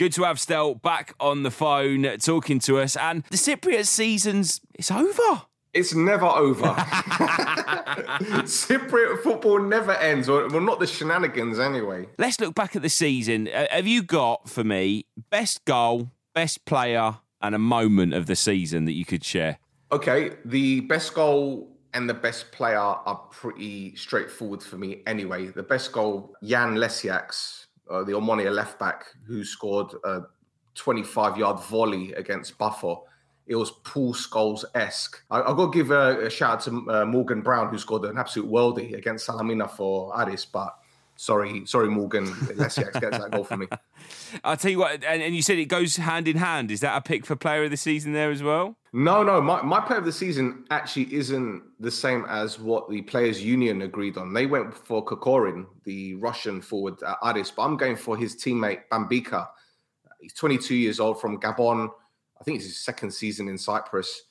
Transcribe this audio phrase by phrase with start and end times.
[0.00, 2.96] Good to have Stel back on the phone talking to us.
[2.96, 5.42] And the Cypriot season's it's over.
[5.74, 6.64] It's never over.
[8.46, 10.26] Cypriot football never ends.
[10.26, 12.08] Well, not the shenanigans anyway.
[12.16, 13.46] Let's look back at the season.
[13.48, 18.36] Uh, have you got for me best goal, best player, and a moment of the
[18.36, 19.58] season that you could share?
[19.92, 25.48] Okay, the best goal and the best player are pretty straightforward for me anyway.
[25.48, 27.59] The best goal, Jan Lecjaks,
[27.90, 30.22] uh, the Omonia left back, who scored a
[30.74, 33.04] 25 yard volley against Buffalo.
[33.46, 35.20] It was Paul Scholes esque.
[35.30, 38.04] I, have got to give a, a shout out to uh, Morgan Brown, who scored
[38.04, 40.76] an absolute worldie against Salamina for Aris, but
[41.16, 42.26] sorry, sorry, Morgan.
[42.26, 43.66] Lecjaks gets that goal for me.
[44.44, 46.70] I'll tell you what, and, and, you said it goes hand in hand.
[46.70, 48.76] Is that a pick for player of the season there as well?
[48.92, 49.40] No, no.
[49.40, 53.82] My, my player of the season actually isn't the same as what the Players Union
[53.82, 54.32] agreed on.
[54.32, 59.46] They went for Kokorin, the Russian forward Aris, but I'm going for his teammate Babicka.
[60.20, 61.88] He's 22 years old from Gabon.
[62.40, 64.22] I think it's his second season in Cyprus,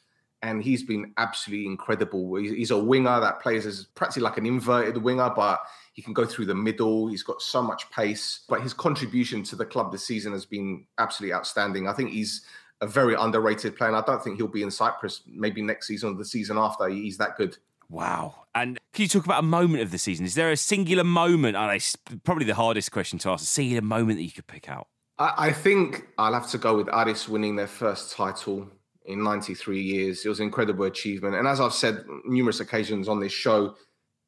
[0.41, 2.35] and he's been absolutely incredible.
[2.35, 5.61] He's a winger that plays as practically like an inverted winger, but
[5.93, 7.07] he can go through the middle.
[7.07, 10.85] He's got so much pace, but his contribution to the club this season has been
[10.97, 11.87] absolutely outstanding.
[11.87, 12.45] I think he's
[12.81, 16.11] a very underrated player, and I don't think he'll be in Cyprus maybe next season
[16.11, 16.87] or the season after.
[16.87, 17.57] He's that good.
[17.89, 18.45] Wow.
[18.53, 20.25] And can you talk about a moment of the season?
[20.25, 21.57] Is there a singular moment?
[21.57, 23.45] Oh, it's probably the hardest question to ask.
[23.45, 24.87] See a singular moment that you could pick out?
[25.21, 28.69] I, think I'll have to go with Aris winning their first title
[29.05, 30.25] in 93 years.
[30.25, 31.35] It was an incredible achievement.
[31.35, 33.75] And as I've said numerous occasions on this show,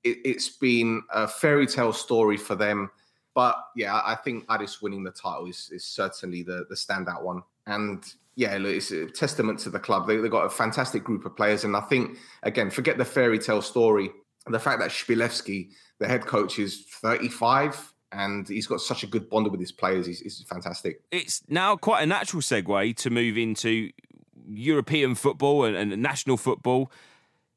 [0.04, 2.92] it, has been a fairy tale story for them.
[3.34, 7.44] But yeah, I think Aris winning the title is, is certainly the, the standout one.
[7.68, 8.04] And
[8.36, 10.08] yeah, it's a testament to the club.
[10.08, 11.64] They, have got a fantastic group of players.
[11.64, 14.10] And I think, again, forget the fairy tale story.
[14.48, 19.30] The fact that Shpilevsky, the head coach, is 35 and he's got such a good
[19.30, 20.06] bond with his players.
[20.06, 21.02] He's fantastic.
[21.12, 23.92] It's now quite a natural segue to move into
[24.50, 26.92] European football and, and national football.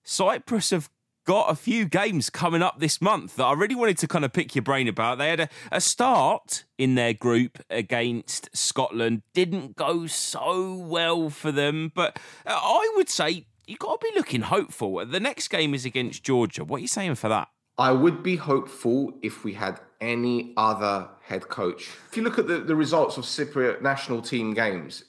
[0.04, 0.90] Cyprus have
[1.24, 4.32] got a few games coming up this month that I really wanted to kind of
[4.32, 5.18] pick your brain about.
[5.18, 11.52] They had a, a start in their group against Scotland, didn't go so well for
[11.52, 15.04] them, but uh, I would say you've got to be looking hopeful.
[15.04, 16.64] The next game is against Georgia.
[16.64, 17.48] What are you saying for that?
[17.76, 21.88] I would be hopeful if we had any other head coach.
[22.08, 25.04] If you look at the, the results of Cypriot national team games,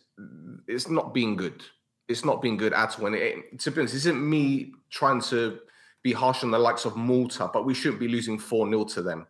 [0.68, 1.64] it's not been good.
[2.08, 3.08] It's not been good at all.
[3.08, 5.60] And it, to be honest, isn't me trying to
[6.06, 9.02] be harsh on the likes of Malta, but we shouldn't be losing 4 0 to
[9.02, 9.26] them.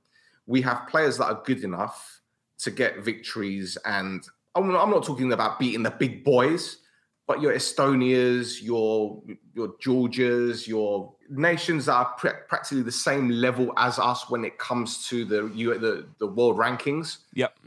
[0.45, 2.19] We have players that are good enough
[2.59, 3.77] to get victories.
[3.85, 6.79] And oh, I'm not talking about beating the big boys,
[7.27, 12.13] but your Estonias, your your Georgias, your nations that are
[12.49, 15.43] practically the same level as us when it comes to the
[15.79, 17.19] the, the world rankings.
[17.35, 17.57] Yep.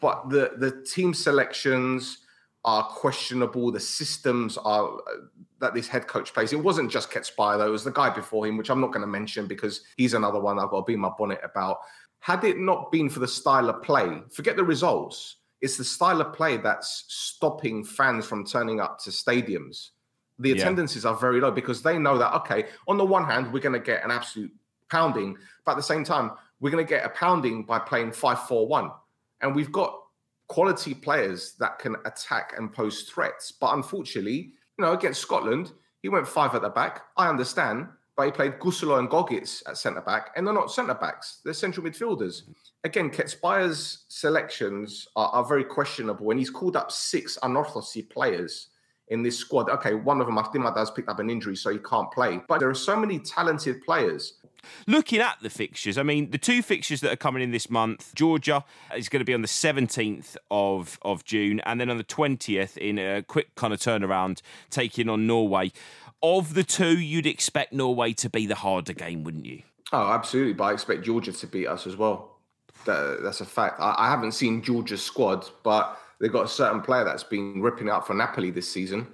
[0.00, 2.18] But the the team selections
[2.64, 3.72] are questionable.
[3.72, 4.98] The systems are uh,
[5.60, 6.52] that this head coach plays.
[6.52, 9.02] It wasn't just Ketsbaia though; it was the guy before him, which I'm not going
[9.02, 11.78] to mention because he's another one I've got to be my bonnet about.
[12.20, 16.20] Had it not been for the style of play, forget the results it's the style
[16.20, 19.90] of play that's stopping fans from turning up to stadiums.
[20.38, 21.10] The attendances yeah.
[21.10, 23.78] are very low because they know that, okay, on the one hand, we're going to
[23.78, 24.50] get an absolute
[24.90, 28.48] pounding, but at the same time, we're going to get a pounding by playing 5
[28.48, 28.90] 4 1.
[29.42, 30.00] And we've got
[30.50, 33.52] quality players that can attack and pose threats.
[33.52, 35.72] But unfortunately, you know, against Scotland,
[36.02, 37.02] he went five at the back.
[37.16, 37.88] I understand
[38.20, 41.54] but he played Gusulo and Gogic at centre back, and they're not centre backs; they're
[41.54, 42.42] central midfielders.
[42.84, 48.68] Again, Ketsbaia's selections are, are, very questionable, and he's called up six unorthodox players
[49.08, 49.70] in this squad.
[49.70, 52.42] Okay, one of them, Martima, has picked up an injury, so he can't play.
[52.46, 54.34] But there are so many talented players.
[54.86, 58.14] Looking at the fixtures, I mean, the two fixtures that are coming in this month,
[58.14, 58.64] Georgia
[58.96, 62.76] is going to be on the 17th of, of June, and then on the 20th,
[62.76, 64.40] in a quick kind of turnaround,
[64.70, 65.72] taking on Norway
[66.22, 69.62] of the two, you'd expect Norway to be the harder game, wouldn't you?
[69.92, 70.52] Oh, absolutely.
[70.52, 72.36] But I expect Georgia to beat us as well.
[72.84, 73.80] That, that's a fact.
[73.80, 77.90] I, I, haven't seen Georgia's squad, but they've got a certain player that's been ripping
[77.90, 79.06] out for Napoli this season.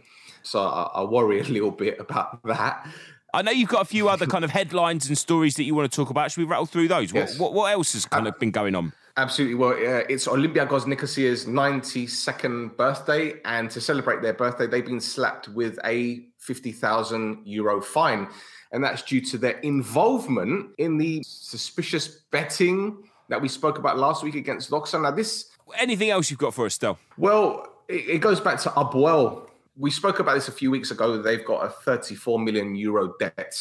[0.43, 2.87] So I, I worry a little bit about that.
[3.35, 5.91] I know you've got a few other kind of headlines and stories that you want
[5.91, 6.31] to talk about.
[6.31, 7.13] Should we rattle through those?
[7.13, 7.39] Yes.
[7.39, 8.93] What, what, what else has kind of been going on?
[9.19, 9.55] Absolutely.
[9.55, 15.49] Well, uh, it's Olympiacos Nicosia's 92nd birthday, and to celebrate their birthday, they've been slapped
[15.49, 18.29] with a 50,000 euro fine.
[18.73, 24.23] And that's due to their involvement in the suspicious betting that we spoke about last
[24.23, 25.01] week against Doxa.
[25.01, 25.51] Now, this.
[25.79, 26.99] Anything else you've got for us, Stel?
[27.17, 29.49] Well, it, it goes back to APOEL.
[29.79, 31.21] We spoke about this a few weeks ago.
[31.21, 33.55] They've got a 34 million euro debt.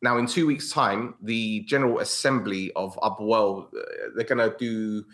[0.00, 3.80] Now, in two weeks' time, the General Assembly of APOEL, uh,
[4.14, 5.04] they're going to do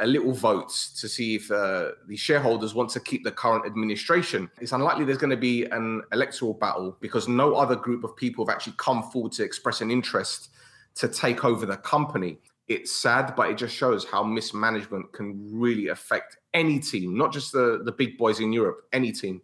[0.00, 4.50] a little vote to see if uh, the shareholders want to keep the current administration.
[4.60, 8.44] It's unlikely there's going to be an electoral battle because no other group of people
[8.44, 10.48] have actually come forward to express an interest
[10.96, 12.38] to take over the company.
[12.68, 17.52] It's sad, but it just shows how mismanagement can really affect any team, not just
[17.52, 19.42] the, the big boys in Europe, any team.